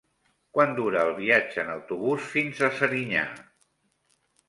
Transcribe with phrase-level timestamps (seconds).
[0.57, 3.31] Quant dura el viatge en autobús fins a Serinyà?